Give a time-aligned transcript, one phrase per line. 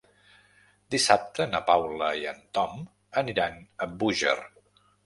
[0.95, 2.83] Dissabte na Paula i en Tom
[3.25, 4.37] aniran a Búger.